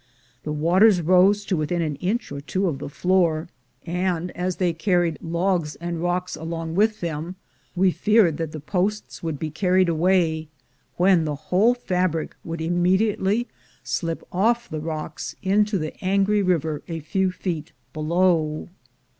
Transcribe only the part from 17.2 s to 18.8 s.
feet below.